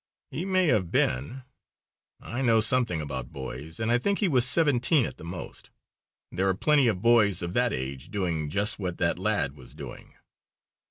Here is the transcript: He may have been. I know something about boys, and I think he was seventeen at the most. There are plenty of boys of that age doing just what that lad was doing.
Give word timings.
He 0.31 0.45
may 0.45 0.65
have 0.65 0.89
been. 0.89 1.43
I 2.19 2.41
know 2.41 2.59
something 2.59 3.01
about 3.01 3.31
boys, 3.31 3.79
and 3.79 3.91
I 3.91 3.99
think 3.99 4.17
he 4.17 4.27
was 4.27 4.47
seventeen 4.47 5.05
at 5.05 5.17
the 5.17 5.23
most. 5.23 5.69
There 6.31 6.47
are 6.49 6.55
plenty 6.55 6.87
of 6.87 7.03
boys 7.03 7.43
of 7.43 7.53
that 7.53 7.71
age 7.71 8.09
doing 8.09 8.49
just 8.49 8.79
what 8.79 8.97
that 8.97 9.19
lad 9.19 9.55
was 9.55 9.75
doing. 9.75 10.15